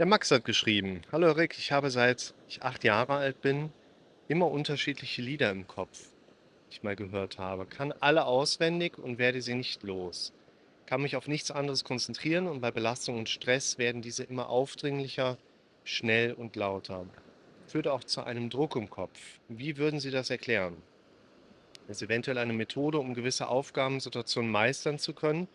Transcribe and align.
Der 0.00 0.06
Max 0.06 0.30
hat 0.30 0.46
geschrieben: 0.46 1.02
Hallo 1.12 1.30
Rick, 1.30 1.58
ich 1.58 1.72
habe 1.72 1.90
seit 1.90 2.32
ich 2.48 2.62
acht 2.62 2.84
Jahre 2.84 3.16
alt 3.16 3.42
bin 3.42 3.70
immer 4.28 4.50
unterschiedliche 4.50 5.20
Lieder 5.20 5.50
im 5.50 5.66
Kopf, 5.66 6.04
die 6.70 6.76
ich 6.76 6.82
mal 6.82 6.96
gehört 6.96 7.36
habe. 7.36 7.66
Kann 7.66 7.92
alle 8.00 8.24
auswendig 8.24 8.96
und 8.96 9.18
werde 9.18 9.42
sie 9.42 9.52
nicht 9.52 9.82
los. 9.82 10.32
Kann 10.86 11.02
mich 11.02 11.16
auf 11.16 11.28
nichts 11.28 11.50
anderes 11.50 11.84
konzentrieren 11.84 12.46
und 12.46 12.62
bei 12.62 12.70
Belastung 12.70 13.18
und 13.18 13.28
Stress 13.28 13.76
werden 13.76 14.00
diese 14.00 14.24
immer 14.24 14.48
aufdringlicher, 14.48 15.36
schnell 15.84 16.32
und 16.32 16.56
lauter. 16.56 17.04
Führt 17.66 17.86
auch 17.86 18.02
zu 18.02 18.22
einem 18.24 18.48
Druck 18.48 18.76
im 18.76 18.88
Kopf. 18.88 19.20
Wie 19.48 19.76
würden 19.76 20.00
Sie 20.00 20.10
das 20.10 20.30
erklären? 20.30 20.78
Ist 21.88 22.00
eventuell 22.00 22.38
eine 22.38 22.54
Methode, 22.54 22.98
um 22.98 23.12
gewisse 23.12 23.48
Aufgabensituationen 23.48 24.50
meistern 24.50 24.98
zu 24.98 25.12
können? 25.12 25.46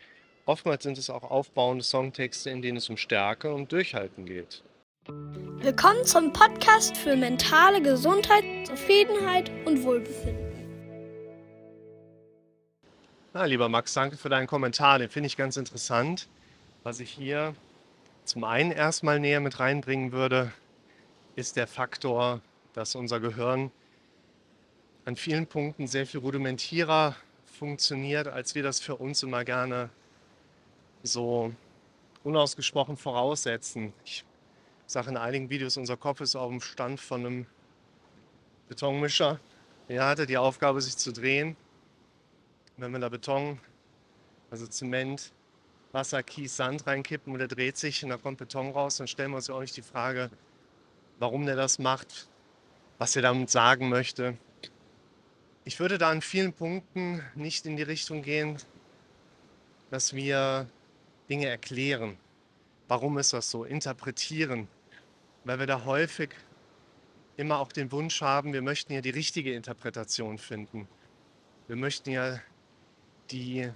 Oftmals 0.48 0.84
sind 0.84 1.00
es 1.00 1.10
auch 1.10 1.24
aufbauende 1.24 1.84
Songtexte, 1.84 2.52
in 2.52 2.62
denen 2.62 2.78
es 2.78 2.88
um 2.88 2.98
Stärke 2.98 3.52
und 3.52 3.72
Durchhalten 3.72 4.28
geht. 4.28 4.62
Willkommen 5.08 6.06
zum 6.06 6.32
Podcast 6.34 6.96
für 6.96 7.16
mentale 7.16 7.82
Gesundheit, 7.82 8.44
Zufriedenheit 8.68 9.50
und 9.66 9.82
Wohlbefinden. 9.82 10.54
Na, 13.34 13.46
lieber 13.46 13.70
Max, 13.70 13.96
danke 13.96 14.18
für 14.18 14.30
deinen 14.30 14.46
Kommentar. 14.46 15.00
Den 15.00 15.10
finde 15.10 15.26
ich 15.26 15.36
ganz 15.36 15.58
interessant. 15.58 16.28
Was 16.84 17.00
ich 17.00 17.10
hier 17.10 17.56
zum 18.24 18.44
einen 18.44 18.70
erstmal 18.70 19.20
näher 19.20 19.40
mit 19.40 19.60
reinbringen 19.60 20.12
würde, 20.12 20.52
ist 21.36 21.56
der 21.56 21.66
Faktor, 21.66 22.40
dass 22.74 22.94
unser 22.94 23.20
Gehirn 23.20 23.72
an 25.06 25.16
vielen 25.16 25.48
Punkten 25.48 25.88
sehr 25.88 26.06
viel 26.06 26.20
rudimentierer 26.20 27.16
funktioniert, 27.48 28.28
als 28.28 28.54
wir 28.54 28.62
das 28.62 28.80
für 28.80 28.96
uns 28.96 29.24
immer 29.24 29.44
gerne 29.44 29.90
so 31.06 31.54
unausgesprochen 32.24 32.98
voraussetzen. 32.98 33.94
Ich 34.04 34.26
sage 34.88 35.10
in 35.10 35.18
einigen 35.18 35.50
Videos, 35.50 35.78
unser 35.78 35.98
Kopf 35.98 36.22
ist 36.22 36.36
auf 36.36 36.50
dem 36.50 36.62
Stand 36.62 37.00
von 37.00 37.26
einem 37.26 37.46
Betonmischer. 38.68 39.40
Er 39.88 40.08
hatte 40.08 40.26
die 40.26 40.38
Aufgabe, 40.38 40.82
sich 40.82 40.98
zu 40.98 41.12
drehen. 41.12 41.56
Wenn 42.78 42.92
wir 42.92 43.00
da 43.00 43.10
Beton, 43.10 43.60
also 44.50 44.68
Zement, 44.68 45.32
Wasser, 45.92 46.24
Kies, 46.24 46.58
Sand 46.58 46.86
reinkippen 46.88 47.34
und 47.34 47.40
er 47.40 47.48
dreht 47.48 47.78
sich 47.78 48.04
und 48.04 48.10
da 48.10 48.18
kommt 48.18 48.38
Beton 48.38 48.72
raus, 48.72 48.98
dann 48.98 49.08
stellen 49.08 49.32
wir 49.32 49.38
uns 49.38 49.48
ja 49.48 49.56
auch 49.56 49.62
nicht 49.62 49.78
die 49.78 49.82
Frage, 49.82 50.30
warum 51.20 51.46
der 51.46 51.56
das 51.56 51.80
macht, 51.80 52.28
was 52.98 53.16
er 53.16 53.22
damit 53.22 53.50
sagen 53.50 53.90
möchte. 53.90 54.38
Ich 55.64 55.80
würde 55.80 55.98
da 55.98 56.10
an 56.10 56.22
vielen 56.22 56.54
Punkten 56.54 57.24
nicht 57.36 57.66
in 57.66 57.78
die 57.78 57.84
Richtung 57.84 58.24
gehen, 58.24 58.58
dass 59.90 60.14
wir 60.14 60.68
Dinge 61.30 61.48
erklären. 61.48 62.18
Warum 62.88 63.18
ist 63.18 63.34
das 63.34 63.50
so? 63.50 63.64
Interpretieren. 63.64 64.68
Weil 65.44 65.60
wir 65.60 65.68
da 65.68 65.86
häufig 65.86 66.30
immer 67.38 67.60
auch 67.60 67.72
den 67.72 67.92
Wunsch 67.92 68.22
haben, 68.22 68.54
wir 68.54 68.62
möchten 68.62 68.94
ja 68.94 69.02
die 69.02 69.10
richtige 69.10 69.54
Interpretation 69.54 70.38
finden. 70.38 70.88
Wir 71.68 71.76
möchten 71.76 72.12
ja 72.12 72.40
die... 73.32 73.70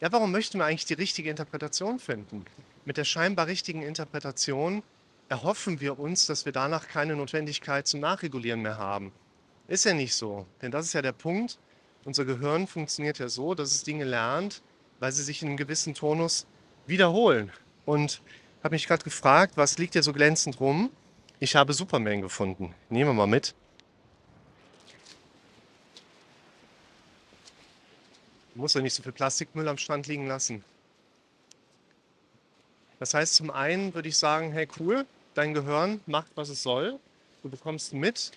Ja, 0.00 0.12
warum 0.12 0.32
möchten 0.32 0.58
wir 0.58 0.64
eigentlich 0.64 0.86
die 0.86 0.94
richtige 0.94 1.30
Interpretation 1.30 1.98
finden? 1.98 2.44
Mit 2.84 2.96
der 2.96 3.04
scheinbar 3.04 3.46
richtigen 3.46 3.82
Interpretation 3.82 4.82
erhoffen 5.28 5.80
wir 5.80 5.98
uns, 5.98 6.26
dass 6.26 6.44
wir 6.44 6.52
danach 6.52 6.88
keine 6.88 7.14
Notwendigkeit 7.14 7.86
zum 7.86 8.00
Nachregulieren 8.00 8.62
mehr 8.62 8.78
haben. 8.78 9.12
Ist 9.68 9.84
ja 9.84 9.94
nicht 9.94 10.14
so. 10.14 10.46
Denn 10.60 10.70
das 10.72 10.86
ist 10.86 10.94
ja 10.94 11.02
der 11.02 11.12
Punkt. 11.12 11.58
Unser 12.04 12.24
Gehirn 12.24 12.66
funktioniert 12.66 13.18
ja 13.18 13.28
so, 13.28 13.54
dass 13.54 13.72
es 13.72 13.84
Dinge 13.84 14.04
lernt, 14.04 14.62
weil 14.98 15.12
sie 15.12 15.22
sich 15.22 15.42
in 15.42 15.48
einem 15.48 15.56
gewissen 15.56 15.94
Tonus 15.94 16.46
wiederholen. 16.90 17.50
Und 17.86 18.20
habe 18.62 18.74
mich 18.74 18.86
gerade 18.86 19.04
gefragt, 19.04 19.56
was 19.56 19.78
liegt 19.78 19.94
hier 19.94 20.02
so 20.02 20.12
glänzend 20.12 20.60
rum? 20.60 20.90
Ich 21.38 21.56
habe 21.56 21.72
Superman 21.72 22.20
gefunden. 22.20 22.74
Nehmen 22.90 23.10
wir 23.10 23.14
mal 23.14 23.26
mit. 23.26 23.54
Du 28.54 28.60
musst 28.60 28.74
ja 28.74 28.82
nicht 28.82 28.92
so 28.92 29.02
viel 29.02 29.12
Plastikmüll 29.12 29.66
am 29.68 29.78
Strand 29.78 30.06
liegen 30.06 30.26
lassen. 30.26 30.62
Das 32.98 33.14
heißt, 33.14 33.34
zum 33.36 33.50
einen 33.50 33.94
würde 33.94 34.10
ich 34.10 34.18
sagen, 34.18 34.52
hey 34.52 34.68
cool, 34.78 35.06
dein 35.32 35.54
Gehirn 35.54 36.00
macht, 36.04 36.30
was 36.34 36.50
es 36.50 36.62
soll. 36.62 36.98
Du 37.42 37.48
bekommst 37.48 37.94
mit, 37.94 38.32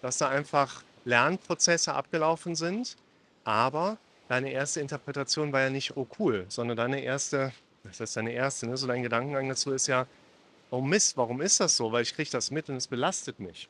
dass 0.00 0.16
da 0.16 0.30
einfach 0.30 0.82
Lernprozesse 1.04 1.92
abgelaufen 1.92 2.54
sind. 2.56 2.96
Aber 3.44 3.98
deine 4.28 4.50
erste 4.50 4.80
Interpretation 4.80 5.52
war 5.52 5.60
ja 5.60 5.70
nicht, 5.70 5.96
oh 5.98 6.06
cool, 6.18 6.46
sondern 6.48 6.78
deine 6.78 7.00
erste 7.00 7.52
das 7.84 8.00
ist 8.00 8.16
deine 8.16 8.32
erste, 8.32 8.66
ne? 8.66 8.76
so 8.76 8.86
dein 8.86 9.02
Gedankengang 9.02 9.48
dazu 9.48 9.72
ist 9.72 9.86
ja, 9.86 10.06
oh 10.70 10.80
Mist, 10.80 11.16
warum 11.16 11.40
ist 11.40 11.60
das 11.60 11.76
so? 11.76 11.92
Weil 11.92 12.02
ich 12.02 12.14
kriege 12.14 12.30
das 12.30 12.50
mit 12.50 12.68
und 12.68 12.76
es 12.76 12.86
belastet 12.86 13.40
mich. 13.40 13.68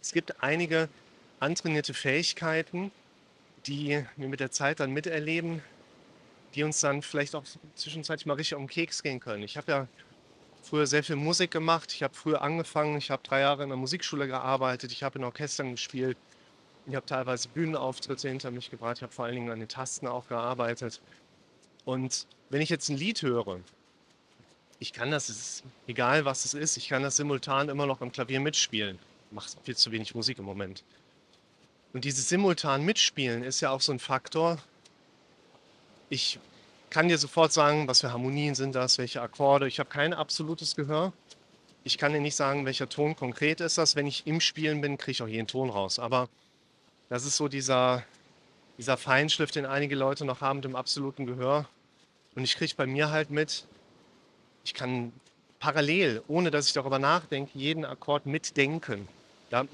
Es 0.00 0.12
gibt 0.12 0.42
einige 0.42 0.88
antrainierte 1.40 1.94
Fähigkeiten, 1.94 2.90
die 3.66 4.04
wir 4.16 4.28
mit 4.28 4.40
der 4.40 4.50
Zeit 4.50 4.80
dann 4.80 4.92
miterleben, 4.92 5.62
die 6.54 6.62
uns 6.62 6.80
dann 6.80 7.02
vielleicht 7.02 7.34
auch 7.34 7.44
zwischenzeitlich 7.74 8.26
mal 8.26 8.34
richtig 8.34 8.56
um 8.56 8.64
den 8.64 8.68
Keks 8.68 9.02
gehen 9.02 9.20
können. 9.20 9.42
Ich 9.42 9.56
habe 9.56 9.72
ja 9.72 9.88
früher 10.62 10.86
sehr 10.86 11.02
viel 11.02 11.16
Musik 11.16 11.50
gemacht. 11.50 11.92
Ich 11.92 12.02
habe 12.02 12.14
früher 12.14 12.42
angefangen. 12.42 12.96
Ich 12.98 13.10
habe 13.10 13.22
drei 13.22 13.40
Jahre 13.40 13.62
in 13.62 13.68
der 13.68 13.78
Musikschule 13.78 14.26
gearbeitet. 14.26 14.92
Ich 14.92 15.02
habe 15.02 15.18
in 15.18 15.24
Orchestern 15.24 15.72
gespielt. 15.72 16.16
Ich 16.86 16.94
habe 16.94 17.06
teilweise 17.06 17.48
Bühnenauftritte 17.48 18.28
hinter 18.28 18.50
mich 18.50 18.70
gebracht. 18.70 18.98
Ich 18.98 19.02
habe 19.02 19.12
vor 19.12 19.24
allen 19.24 19.34
Dingen 19.34 19.50
an 19.50 19.58
den 19.58 19.68
Tasten 19.68 20.06
auch 20.06 20.28
gearbeitet. 20.28 21.00
Und 21.84 22.26
wenn 22.54 22.60
ich 22.60 22.70
jetzt 22.70 22.88
ein 22.88 22.96
Lied 22.96 23.20
höre, 23.22 23.58
ich 24.78 24.92
kann 24.92 25.10
das, 25.10 25.28
ist 25.28 25.64
egal 25.88 26.24
was 26.24 26.44
es 26.44 26.54
ist, 26.54 26.76
ich 26.76 26.88
kann 26.88 27.02
das 27.02 27.16
simultan 27.16 27.68
immer 27.68 27.84
noch 27.84 28.00
am 28.00 28.12
Klavier 28.12 28.38
mitspielen. 28.38 29.00
Macht 29.32 29.56
viel 29.64 29.76
zu 29.76 29.90
wenig 29.90 30.14
Musik 30.14 30.38
im 30.38 30.44
Moment. 30.44 30.84
Und 31.92 32.04
dieses 32.04 32.28
simultan 32.28 32.84
mitspielen 32.84 33.42
ist 33.42 33.60
ja 33.60 33.70
auch 33.70 33.80
so 33.80 33.90
ein 33.90 33.98
Faktor. 33.98 34.58
Ich 36.10 36.38
kann 36.90 37.08
dir 37.08 37.18
sofort 37.18 37.52
sagen, 37.52 37.88
was 37.88 38.02
für 38.02 38.12
Harmonien 38.12 38.54
sind 38.54 38.76
das, 38.76 38.98
welche 38.98 39.20
Akkorde. 39.20 39.66
Ich 39.66 39.80
habe 39.80 39.90
kein 39.90 40.14
absolutes 40.14 40.76
Gehör. 40.76 41.12
Ich 41.82 41.98
kann 41.98 42.12
dir 42.12 42.20
nicht 42.20 42.36
sagen, 42.36 42.66
welcher 42.66 42.88
Ton 42.88 43.16
konkret 43.16 43.60
ist 43.60 43.78
das. 43.78 43.96
Wenn 43.96 44.06
ich 44.06 44.28
im 44.28 44.40
Spielen 44.40 44.80
bin, 44.80 44.96
kriege 44.96 45.10
ich 45.10 45.22
auch 45.22 45.26
jeden 45.26 45.48
Ton 45.48 45.70
raus. 45.70 45.98
Aber 45.98 46.28
das 47.08 47.26
ist 47.26 47.36
so 47.36 47.48
dieser, 47.48 48.04
dieser 48.78 48.96
Feinschliff, 48.96 49.50
den 49.50 49.66
einige 49.66 49.96
Leute 49.96 50.24
noch 50.24 50.40
haben 50.40 50.58
mit 50.58 50.66
dem 50.66 50.76
absoluten 50.76 51.26
Gehör. 51.26 51.68
Und 52.34 52.44
ich 52.44 52.56
kriege 52.56 52.74
bei 52.76 52.86
mir 52.86 53.10
halt 53.10 53.30
mit, 53.30 53.64
ich 54.64 54.74
kann 54.74 55.12
parallel, 55.60 56.22
ohne 56.28 56.50
dass 56.50 56.66
ich 56.66 56.72
darüber 56.72 56.98
nachdenke, 56.98 57.50
jeden 57.54 57.84
Akkord 57.84 58.26
mitdenken. 58.26 59.08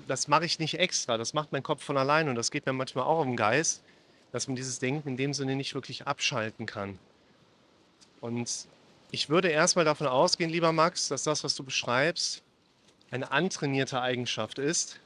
Das 0.06 0.28
mache 0.28 0.44
ich 0.44 0.58
nicht 0.58 0.78
extra, 0.78 1.16
das 1.16 1.32
macht 1.32 1.52
mein 1.52 1.62
Kopf 1.62 1.82
von 1.82 1.96
allein 1.96 2.28
und 2.28 2.34
das 2.34 2.50
geht 2.50 2.66
mir 2.66 2.72
manchmal 2.72 3.04
auch 3.04 3.22
im 3.22 3.34
Geist, 3.34 3.82
dass 4.30 4.46
man 4.46 4.56
dieses 4.56 4.78
Denken 4.78 5.08
in 5.08 5.16
dem 5.16 5.32
Sinne 5.32 5.56
nicht 5.56 5.74
wirklich 5.74 6.06
abschalten 6.06 6.66
kann. 6.66 6.98
Und 8.20 8.66
ich 9.10 9.30
würde 9.30 9.48
erstmal 9.48 9.86
davon 9.86 10.06
ausgehen, 10.06 10.50
lieber 10.50 10.72
Max, 10.72 11.08
dass 11.08 11.22
das, 11.22 11.42
was 11.44 11.54
du 11.54 11.64
beschreibst, 11.64 12.42
eine 13.10 13.32
antrainierte 13.32 14.02
Eigenschaft 14.02 14.58
ist, 14.58 15.00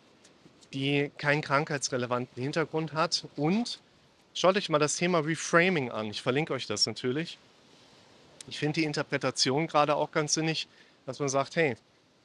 die 0.73 1.13
keinen 1.19 1.41
krankheitsrelevanten 1.41 2.43
Hintergrund 2.43 2.93
hat 2.93 3.27
und 3.37 3.79
Schaut 4.37 4.57
euch 4.57 4.69
mal 4.69 4.81
das 4.81 4.97
Thema 4.97 5.21
Reframing 5.21 5.93
an. 5.93 6.07
Ich 6.07 6.21
verlinke 6.21 6.53
euch 6.55 6.67
das 6.67 6.87
natürlich. 6.87 7.39
Ich 8.47 8.59
finde 8.59 8.81
die 8.81 8.85
Interpretation 8.85 9.67
gerade 9.67 9.97
auch 9.97 10.11
ganz 10.11 10.35
sinnig, 10.35 10.69
dass 11.07 11.19
man 11.19 11.29
sagt, 11.29 11.57
hey, 11.57 11.77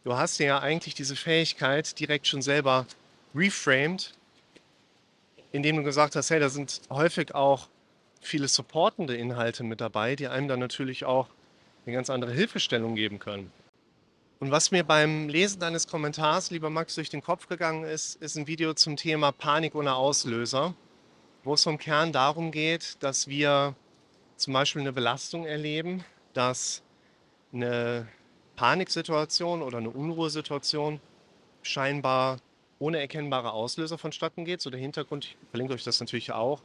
du 0.04 0.16
hast 0.16 0.38
ja 0.40 0.60
eigentlich 0.60 0.94
diese 0.94 1.16
Fähigkeit 1.16 2.00
direkt 2.00 2.28
schon 2.28 2.42
selber 2.42 2.86
reframed, 3.36 4.14
indem 5.52 5.78
du 5.78 5.84
gesagt 5.84 6.16
hast, 6.16 6.30
hey, 6.30 6.40
da 6.40 6.50
sind 6.50 6.82
häufig 6.90 7.34
auch 7.34 7.68
viele 8.22 8.48
supportende 8.48 9.16
Inhalte 9.16 9.64
mit 9.64 9.82
dabei, 9.82 10.16
die 10.16 10.28
einem 10.28 10.48
dann 10.48 10.60
natürlich 10.60 11.06
auch 11.06 11.28
eine 11.86 11.96
ganz 11.96 12.10
andere 12.10 12.34
Hilfestellung 12.34 12.96
geben 12.96 13.20
können. 13.20 13.52
Und 14.40 14.52
was 14.52 14.72
mir 14.72 14.84
beim 14.84 15.28
Lesen 15.28 15.60
deines 15.60 15.88
Kommentars, 15.88 16.52
lieber 16.52 16.70
Max, 16.70 16.96
durch 16.96 17.10
den 17.10 17.22
Kopf 17.22 17.48
gegangen 17.48 17.84
ist, 17.84 18.22
ist 18.22 18.38
ein 18.38 18.48
Video 18.48 18.74
zum 18.74 18.96
Thema 18.96 19.32
Panik 19.32 19.76
ohne 19.76 19.96
Auslöser 19.96 20.76
wo 21.44 21.54
es 21.54 21.64
vom 21.64 21.78
Kern 21.78 22.12
darum 22.12 22.52
geht, 22.52 22.98
dass 23.02 23.28
wir 23.28 23.76
zum 24.40 24.54
Beispiel 24.54 24.82
eine 24.82 24.94
Belastung 24.94 25.46
erleben, 25.46 26.04
dass 26.34 26.82
eine 27.54 28.08
Paniksituation 28.56 29.62
oder 29.62 29.80
eine 29.80 29.90
Unruhesituation 29.90 31.02
scheinbar 31.62 32.38
ohne 32.80 33.00
erkennbare 33.00 33.52
Auslöser 33.52 33.98
vonstatten 33.98 34.46
geht. 34.46 34.62
So 34.62 34.70
der 34.70 34.80
Hintergrund, 34.80 35.26
ich 35.26 35.38
verlinke 35.52 35.74
euch 35.74 35.84
das 35.84 36.00
natürlich 36.00 36.32
auch, 36.32 36.62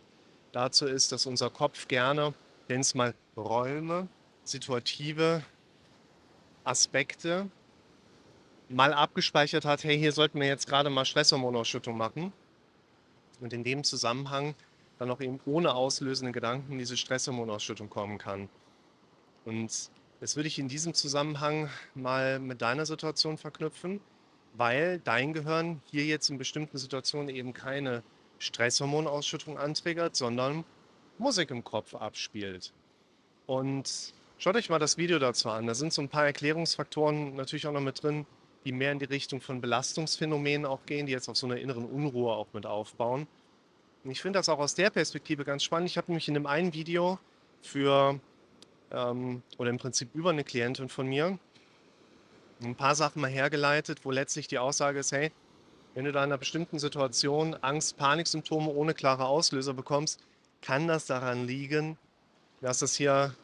dazu 0.53 0.87
ist, 0.87 1.11
dass 1.11 1.27
unser 1.27 1.51
Kopf 1.51 1.89
gerne, 1.89 2.33
wenn 2.69 2.81
es 2.81 2.95
mal 2.95 3.15
Räume, 3.37 4.09
situative 4.45 5.43
Aspekte 6.63 7.51
mal 8.69 8.95
abgespeichert 8.95 9.65
hat, 9.65 9.85
hey, 9.85 9.99
hier 9.99 10.13
sollten 10.13 10.41
wir 10.41 10.47
jetzt 10.47 10.67
gerade 10.67 10.91
mal 10.91 11.05
Stresshormonausschüttung 11.05 11.97
machen 11.97 12.33
und 13.41 13.53
in 13.53 13.65
dem 13.65 13.85
Zusammenhang 13.85 14.55
dann 15.05 15.15
auch 15.15 15.21
eben 15.21 15.41
ohne 15.47 15.75
auslösende 15.75 16.33
Gedanken 16.33 16.79
diese 16.79 16.97
Stresshormonausschüttung 16.97 17.91
kommen 17.91 18.19
kann. 18.19 18.49
Und 19.45 19.91
Das 20.21 20.37
würde 20.37 20.47
ich 20.47 20.59
in 20.59 20.69
diesem 20.69 20.95
Zusammenhang 20.95 21.69
mal 21.95 22.39
mit 22.39 22.63
deiner 22.63 22.87
Situation 22.87 23.37
verknüpfen, 23.37 24.01
weil 24.55 24.99
dein 25.01 25.35
Gehirn 25.35 25.83
hier 25.85 26.05
jetzt 26.07 26.31
in 26.31 26.39
bestimmten 26.39 26.79
Situationen 26.79 27.29
eben 27.29 27.53
keine 27.53 28.03
Stresshormonausschüttung 28.39 29.59
anträgert, 29.59 30.17
sondern 30.17 30.65
Musik 31.19 31.51
im 31.51 31.63
Kopf 31.63 31.95
abspielt. 31.95 32.73
Und 33.47 34.15
schaut 34.39 34.57
euch 34.57 34.71
mal 34.71 34.79
das 34.79 34.97
Video 34.97 35.19
dazu 35.19 35.51
an. 35.51 35.67
Da 35.67 35.75
sind 35.75 35.93
so 35.93 36.01
ein 36.01 36.09
paar 36.09 36.25
Erklärungsfaktoren 36.25 37.37
natürlich 37.37 37.67
auch 37.67 37.73
noch 37.73 37.83
mit 37.83 38.03
drin, 38.03 38.25
die 38.65 38.73
mehr 38.73 38.93
in 38.93 39.01
die 39.01 39.05
Richtung 39.05 39.43
von 39.43 39.61
Belastungsphänomenen 39.61 40.65
auch 40.65 40.87
gehen, 40.87 41.05
die 41.05 41.13
jetzt 41.13 41.29
auf 41.29 41.37
so 41.37 41.47
einer 41.47 41.59
inneren 41.59 41.85
Unruhe 41.85 42.33
auch 42.33 42.49
mit 42.55 42.65
aufbauen. 42.65 43.27
Ich 44.07 44.21
finde 44.21 44.39
das 44.39 44.51
auch 44.51 44.59
aus 44.59 44.75
der 44.75 44.91
Perspektive 44.91 45.45
ganz 45.45 45.65
spannend. 45.65 45.89
Ich 45.89 45.97
habe 45.97 46.09
nämlich 46.09 46.29
in 46.29 46.35
dem 46.35 46.47
einen 46.47 46.75
Video 46.75 47.19
für, 47.63 48.21
ähm, 48.93 49.43
oder 49.57 49.71
im 49.71 49.79
Prinzip 49.79 50.11
über 50.15 50.29
eine 50.29 50.45
Klientin 50.45 50.91
von 50.91 51.07
mir, 51.07 51.39
ein 52.63 52.75
paar 52.75 52.95
Sachen 52.95 53.23
mal 53.23 53.31
hergeleitet, 53.31 54.05
wo 54.05 54.11
letztlich 54.11 54.47
die 54.47 54.59
Aussage 54.59 54.99
ist, 54.99 55.13
hey, 55.13 55.33
wenn 55.95 56.05
du 56.05 56.13
da 56.13 56.21
in 56.21 56.25
einer 56.25 56.39
bestimmten 56.39 56.79
Situation 56.79 57.57
Angst, 57.63 57.97
Paniksymptome 57.97 58.69
ohne 58.69 58.93
klare 58.93 59.25
Auslöser 59.25 59.73
bekommst, 59.73 60.21
kann 60.61 60.87
das 60.87 61.07
daran 61.07 61.47
liegen, 61.47 61.97
dass 62.61 62.83
es 62.83 62.95
hier 62.95 63.35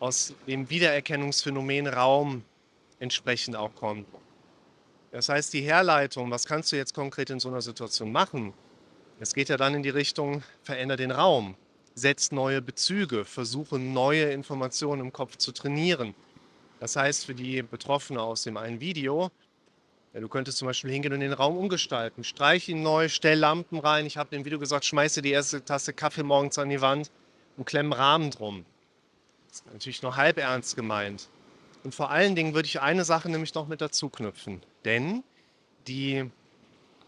aus 0.00 0.34
dem 0.48 0.70
Wiedererkennungsphänomen 0.70 1.86
Raum 1.86 2.42
entsprechend 2.98 3.54
auch 3.54 3.74
kommt. 3.76 4.06
Das 5.12 5.28
heißt, 5.28 5.52
die 5.52 5.62
Herleitung, 5.62 6.30
was 6.30 6.46
kannst 6.46 6.72
du 6.72 6.76
jetzt 6.76 6.94
konkret 6.94 7.30
in 7.30 7.38
so 7.38 7.48
einer 7.48 7.60
Situation 7.60 8.10
machen? 8.10 8.54
Es 9.22 9.34
geht 9.34 9.50
ja 9.50 9.58
dann 9.58 9.74
in 9.74 9.82
die 9.82 9.90
Richtung, 9.90 10.42
veränder 10.62 10.96
den 10.96 11.10
Raum, 11.10 11.54
setz 11.94 12.32
neue 12.32 12.62
Bezüge, 12.62 13.26
versuche 13.26 13.78
neue 13.78 14.32
Informationen 14.32 15.02
im 15.02 15.12
Kopf 15.12 15.36
zu 15.36 15.52
trainieren. 15.52 16.14
Das 16.80 16.96
heißt, 16.96 17.26
für 17.26 17.34
die 17.34 17.60
Betroffene 17.60 18.22
aus 18.22 18.44
dem 18.44 18.56
einen 18.56 18.80
Video, 18.80 19.30
ja, 20.14 20.20
du 20.20 20.28
könntest 20.28 20.56
zum 20.56 20.66
Beispiel 20.66 20.90
hingehen 20.90 21.12
und 21.12 21.20
den 21.20 21.34
Raum 21.34 21.58
umgestalten. 21.58 22.24
Streich 22.24 22.70
ihn 22.70 22.82
neu, 22.82 23.10
stell 23.10 23.38
Lampen 23.38 23.78
rein. 23.78 24.06
Ich 24.06 24.16
habe 24.16 24.34
im 24.34 24.46
Video 24.46 24.58
gesagt, 24.58 24.86
schmeiße 24.86 25.20
die 25.20 25.32
erste 25.32 25.62
Tasse 25.62 25.92
Kaffee 25.92 26.22
morgens 26.22 26.56
an 26.56 26.70
die 26.70 26.80
Wand 26.80 27.10
und 27.58 27.66
klemm 27.66 27.92
Rahmen 27.92 28.30
drum. 28.30 28.64
Das 29.48 29.58
ist 29.58 29.66
natürlich 29.70 30.02
nur 30.02 30.16
halb 30.16 30.38
ernst 30.38 30.76
gemeint. 30.76 31.28
Und 31.84 31.94
vor 31.94 32.10
allen 32.10 32.34
Dingen 32.34 32.54
würde 32.54 32.66
ich 32.66 32.80
eine 32.80 33.04
Sache 33.04 33.28
nämlich 33.28 33.52
noch 33.52 33.68
mit 33.68 33.82
dazu 33.82 34.08
knüpfen. 34.08 34.62
Denn 34.86 35.22
die 35.86 36.24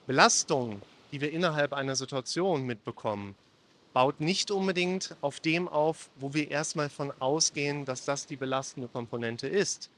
Belastung, 0.07 0.83
die 1.13 1.21
wir 1.21 1.31
innerhalb 1.31 1.73
einer 1.73 1.95
Situation 1.95 2.65
mitbekommen, 2.65 3.35
baut 3.93 4.21
nicht 4.21 4.51
unbedingt 4.51 5.15
auf 5.21 5.41
dem 5.41 5.69
auf, 5.69 6.09
wo 6.17 6.33
wir 6.33 6.51
erstmal 6.51 6.89
von 6.89 7.13
ausgehen, 7.21 7.85
dass 7.85 8.05
das 8.05 8.27
die 8.27 8.37
belastende 8.37 8.89
Komponente 8.89 9.47
ist. 9.47 9.91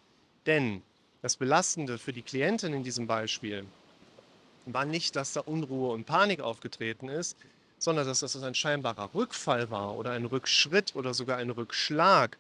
Denn 0.47 0.83
das 1.23 1.37
Belastende 1.37 1.99
für 1.99 2.13
die 2.13 2.23
Klientin 2.23 2.75
in 2.75 2.83
diesem 2.83 3.07
Beispiel 3.07 3.65
war 4.67 4.85
nicht, 4.85 5.15
dass 5.17 5.33
da 5.33 5.41
Unruhe 5.41 5.93
und 5.93 6.05
Panik 6.05 6.41
aufgetreten 6.41 7.09
ist, 7.09 7.37
sondern 7.79 8.07
dass 8.07 8.21
das 8.21 8.43
ein 8.43 8.55
scheinbarer 8.55 9.15
Rückfall 9.15 9.71
war 9.71 9.97
oder 9.97 10.13
ein 10.13 10.25
Rückschritt 10.25 10.97
oder 10.97 11.15
sogar 11.15 11.37
ein 11.37 11.51
Rückschlag, 11.51 12.39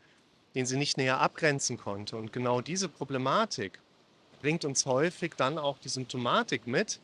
den 0.54 0.66
sie 0.66 0.76
nicht 0.76 0.96
näher 0.96 1.20
abgrenzen 1.20 1.76
konnte. 1.76 2.16
Und 2.16 2.32
genau 2.32 2.60
diese 2.60 2.88
Problematik 2.88 3.78
bringt 4.40 4.64
uns 4.64 4.86
häufig 4.86 5.34
dann 5.36 5.58
auch 5.58 5.78
die 5.78 5.88
Symptomatik 5.88 6.66
mit, 6.66 7.00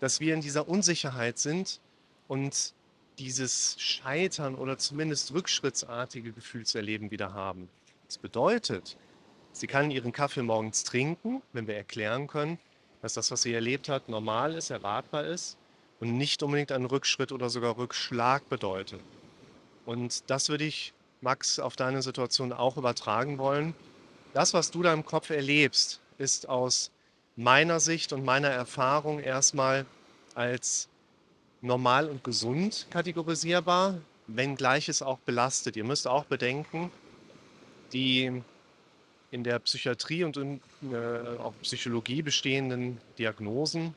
dass 0.00 0.20
wir 0.20 0.34
in 0.34 0.40
dieser 0.40 0.68
Unsicherheit 0.68 1.38
sind 1.38 1.80
und 2.28 2.74
dieses 3.18 3.76
Scheitern 3.78 4.54
oder 4.54 4.78
zumindest 4.78 5.32
rückschrittsartige 5.32 6.32
Gefühlserleben 6.32 7.10
wieder 7.10 7.32
haben. 7.32 7.68
Das 8.06 8.18
bedeutet, 8.18 8.96
sie 9.52 9.66
kann 9.66 9.90
ihren 9.90 10.12
Kaffee 10.12 10.42
morgens 10.42 10.84
trinken, 10.84 11.42
wenn 11.52 11.66
wir 11.66 11.76
erklären 11.76 12.26
können, 12.26 12.58
dass 13.02 13.14
das, 13.14 13.30
was 13.30 13.42
sie 13.42 13.54
erlebt 13.54 13.88
hat, 13.88 14.08
normal 14.08 14.54
ist, 14.54 14.70
erwartbar 14.70 15.24
ist 15.24 15.56
und 16.00 16.16
nicht 16.16 16.42
unbedingt 16.42 16.72
einen 16.72 16.86
Rückschritt 16.86 17.32
oder 17.32 17.48
sogar 17.48 17.78
Rückschlag 17.78 18.48
bedeutet. 18.48 19.00
Und 19.86 20.28
das 20.30 20.48
würde 20.48 20.64
ich, 20.64 20.92
Max, 21.20 21.58
auf 21.58 21.76
deine 21.76 22.02
Situation 22.02 22.52
auch 22.52 22.76
übertragen 22.76 23.38
wollen. 23.38 23.74
Das, 24.34 24.52
was 24.52 24.70
du 24.70 24.82
da 24.82 24.92
im 24.92 25.04
Kopf 25.04 25.30
erlebst, 25.30 26.02
ist 26.18 26.48
aus 26.48 26.90
meiner 27.36 27.80
Sicht 27.80 28.12
und 28.12 28.24
meiner 28.24 28.48
Erfahrung 28.48 29.20
erstmal 29.20 29.86
als 30.34 30.88
normal 31.60 32.08
und 32.08 32.24
gesund 32.24 32.86
kategorisierbar, 32.90 33.98
wenngleich 34.26 34.88
es 34.88 35.02
auch 35.02 35.18
belastet. 35.18 35.76
Ihr 35.76 35.84
müsst 35.84 36.06
auch 36.06 36.24
bedenken, 36.24 36.90
die 37.92 38.42
in 39.30 39.44
der 39.44 39.58
Psychiatrie 39.58 40.24
und 40.24 40.36
in 40.36 40.60
äh, 40.90 41.38
auch 41.38 41.52
Psychologie 41.62 42.22
bestehenden 42.22 42.98
Diagnosen, 43.18 43.94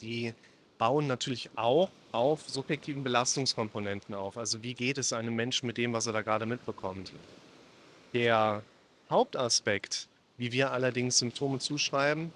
die 0.00 0.32
bauen 0.78 1.06
natürlich 1.06 1.50
auch 1.56 1.90
auf 2.12 2.48
subjektiven 2.48 3.04
Belastungskomponenten 3.04 4.14
auf. 4.14 4.38
Also 4.38 4.62
wie 4.62 4.74
geht 4.74 4.98
es 4.98 5.12
einem 5.12 5.36
Menschen 5.36 5.66
mit 5.66 5.76
dem, 5.76 5.92
was 5.92 6.06
er 6.06 6.12
da 6.12 6.22
gerade 6.22 6.46
mitbekommt. 6.46 7.12
Der 8.14 8.62
Hauptaspekt, 9.10 10.08
wie 10.40 10.52
wir 10.52 10.72
allerdings 10.72 11.18
Symptome 11.18 11.58
zuschreiben, 11.58 12.32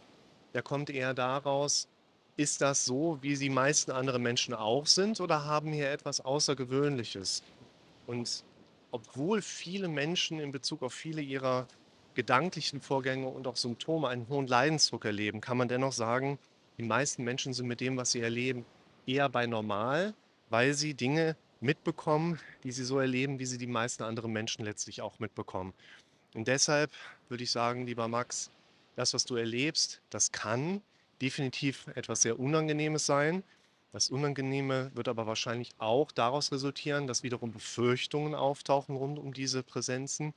der 0.53 0.61
kommt 0.61 0.91
eher 0.91 1.15
daraus, 1.15 1.89
ist 2.37 2.61
das 2.61 2.85
so, 2.85 3.17
wie 3.23 3.35
die 3.35 3.49
meisten 3.49 3.93
anderen 3.93 4.23
Menschen 4.23 4.53
auch 4.53 4.87
sind 4.87 5.23
oder 5.23 5.47
haben 5.47 5.73
hier 5.73 5.91
etwas 5.91 6.21
Außergewöhnliches? 6.21 7.43
Und 8.07 8.45
obwohl 8.91 9.41
viele 9.41 9.89
Menschen 9.89 10.39
in 10.39 10.53
Bezug 10.53 10.83
auf 10.83 10.93
viele 10.93 11.23
ihrer 11.23 11.67
gedanklichen 12.13 12.83
Vorgänge 12.83 13.27
und 13.27 13.47
auch 13.47 13.57
Symptome 13.57 14.09
einen 14.09 14.29
hohen 14.29 14.49
Leidensdruck 14.49 15.07
erleben, 15.07 15.41
kann 15.41 15.57
man 15.57 15.69
dennoch 15.69 15.93
sagen, 15.93 16.39
die 16.77 16.83
meisten 16.83 17.25
Menschen 17.25 17.55
sind 17.55 17.69
mit 17.69 17.81
dem, 17.81 17.97
was 17.97 18.13
sie 18.13 18.21
erleben, 18.21 18.67
eher 19.07 19.31
bei 19.31 19.47
normal, 19.47 20.13
weil 20.51 20.75
sie 20.75 20.93
Dinge 20.93 21.37
mitbekommen, 21.63 22.39
die 22.65 22.73
sie 22.73 22.85
so 22.85 22.99
erleben, 22.99 23.39
wie 23.39 23.47
sie 23.47 23.57
die 23.57 23.67
meisten 23.67 24.03
anderen 24.03 24.31
Menschen 24.31 24.63
letztlich 24.63 25.01
auch 25.01 25.21
mitbekommen. 25.21 25.73
Und 26.35 26.49
deshalb 26.49 26.91
würde 27.29 27.45
ich 27.45 27.51
sagen, 27.51 27.87
lieber 27.87 28.09
Max, 28.09 28.51
das, 28.97 29.15
was 29.15 29.25
du 29.25 29.37
erlebst, 29.37 30.01
das 30.11 30.33
kann 30.33 30.83
definitiv 31.23 31.87
etwas 31.95 32.23
sehr 32.23 32.39
Unangenehmes 32.39 33.07
sein. 33.07 33.43
Das 33.93 34.11
Unangenehme 34.11 34.91
wird 34.95 35.09
aber 35.09 35.27
wahrscheinlich 35.27 35.71
auch 35.79 36.11
daraus 36.11 36.51
resultieren, 36.51 37.07
dass 37.07 37.23
wiederum 37.23 37.53
Befürchtungen 37.53 38.35
auftauchen 38.35 38.97
rund 38.97 39.19
um 39.19 39.33
diese 39.33 39.63
Präsenzen, 39.63 40.35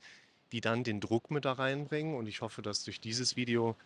die 0.52 0.60
dann 0.60 0.84
den 0.84 1.00
Druck 1.00 1.30
mit 1.30 1.44
da 1.44 1.52
reinbringen. 1.52 2.14
Und 2.14 2.28
ich 2.28 2.40
hoffe, 2.40 2.62
dass 2.62 2.84
durch 2.84 3.00
dieses 3.00 3.36
Video 3.36 3.76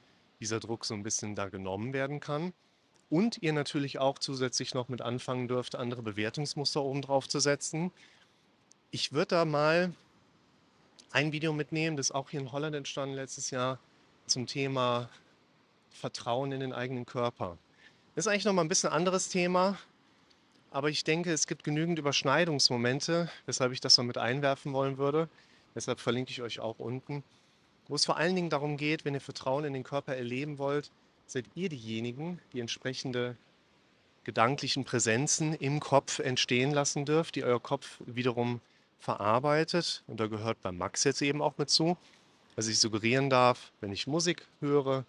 dieser 0.41 0.61
Druck 0.61 0.85
so 0.85 0.95
ein 0.95 1.03
bisschen 1.03 1.35
da 1.35 1.49
genommen 1.49 1.93
werden 1.93 2.21
kann. 2.21 2.53
Und 3.09 3.43
ihr 3.43 3.53
natürlich 3.53 3.99
auch 3.99 4.19
zusätzlich 4.19 4.75
noch 4.75 4.89
mit 4.89 5.03
anfangen 5.03 5.49
dürft, 5.49 5.75
andere 5.75 6.03
Bewertungsmuster 6.03 6.83
oben 6.83 7.03
drauf 7.03 7.29
zu 7.29 7.41
setzen. 7.41 7.93
Ich 8.91 9.13
würde 9.13 9.29
da 9.29 9.45
mal 9.45 9.93
ein 11.13 11.33
Video 11.33 11.53
mitnehmen, 11.53 11.97
das 11.97 12.11
auch 12.11 12.31
hier 12.31 12.41
in 12.41 12.53
Holland 12.53 12.75
entstanden 12.75 13.15
letztes 13.15 13.51
Jahr 13.51 13.79
zum 14.27 14.47
Thema 14.47 15.09
Vertrauen 15.91 16.53
in 16.53 16.61
den 16.61 16.73
eigenen 16.73 17.07
Körper. 17.07 17.59
Das 18.15 18.27
ist 18.27 18.29
eigentlich 18.29 18.45
noch 18.45 18.55
mal 18.55 18.63
ein 18.63 18.69
bisschen 18.69 18.91
anderes 18.91 19.29
Thema, 19.29 19.79
aber 20.71 20.89
ich 20.89 21.05
denke, 21.05 21.33
es 21.33 21.47
gibt 21.47 21.65
genügend 21.65 21.99
Überschneidungsmomente, 21.99 23.31
weshalb 23.47 23.73
ich 23.73 23.81
das 23.81 23.99
noch 23.99 24.05
mit 24.05 24.17
einwerfen 24.17 24.73
wollen 24.73 24.97
würde. 24.97 25.29
Deshalb 25.75 26.01
verlinke 26.01 26.31
ich 26.31 26.43
euch 26.43 26.61
auch 26.61 26.79
unten. 26.79 27.23
Wo 27.89 27.95
es 27.95 28.07
vor 28.07 28.17
allen 28.17 28.35
Dingen 28.35 28.51
darum 28.51 28.77
geht, 28.77 29.05
wenn 29.05 29.15
ihr 29.15 29.21
Vertrauen 29.21 29.65
in 29.65 29.75
den 29.75 29.85
Körper 29.85 30.17
erleben 30.17 30.59
wollt, 30.59 30.91
seid 31.27 31.45
ihr 31.55 31.69
diejenigen, 31.69 32.41
die 32.53 32.61
entsprechende 32.61 33.37
gedanklichen 34.25 34.85
Präsenzen 34.85 35.55
im 35.55 35.81
Kopf 35.81 36.21
entstehen 36.21 36.71
lassen 36.71 37.05
dürft, 37.05 37.35
die 37.35 37.45
euer 37.45 37.61
Kopf 37.61 38.01
wiederum 38.07 38.61
verarbeitet. 39.03 40.03
Und 40.07 40.21
da 40.21 40.29
gehört 40.29 40.63
bei 40.63 40.73
Max 40.73 41.05
jetzt 41.05 41.21
eben 41.23 41.43
auch 41.43 41.59
mit 41.59 41.69
zu, 41.69 41.97
dass 42.57 42.69
ich 42.69 42.79
suggerieren 42.79 43.29
darf, 43.29 43.73
wenn 43.81 43.93
ich 43.93 44.07
Musik 44.07 44.47
höre, 44.61 45.05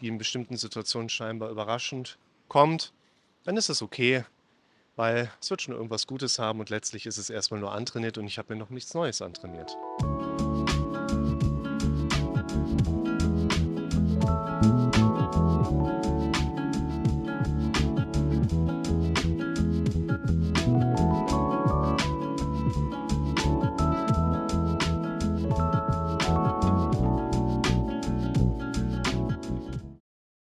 die 0.00 0.08
in 0.08 0.18
bestimmten 0.18 0.56
Situationen 0.56 1.08
scheinbar 1.08 1.50
überraschend 1.50 2.18
kommt, 2.48 2.92
dann 3.44 3.56
ist 3.56 3.70
es 3.70 3.82
okay, 3.82 4.24
weil 4.96 5.30
es 5.40 5.50
wird 5.50 5.62
schon 5.62 5.74
irgendwas 5.74 6.06
Gutes 6.06 6.38
haben 6.38 6.60
und 6.60 6.70
letztlich 6.70 7.06
ist 7.06 7.16
es 7.16 7.30
erstmal 7.30 7.60
nur 7.60 7.72
antrainiert 7.72 8.18
und 8.18 8.26
ich 8.26 8.38
habe 8.38 8.52
mir 8.54 8.60
noch 8.60 8.70
nichts 8.70 8.94
Neues 8.94 9.22
antrainiert. 9.22 9.76